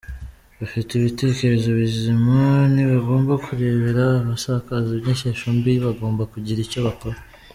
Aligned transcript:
Abafite 0.55 0.89
ibitekerezo 0.95 1.69
bizima 1.81 2.37
ntibagomba 2.73 3.33
kurebera 3.45 4.03
abasakaza 4.21 4.91
inyigisho 4.95 5.45
mbi, 5.57 5.73
bagomba 5.85 6.23
kugira 6.33 6.59
icyo 6.65 6.79
bakora. 6.87 7.17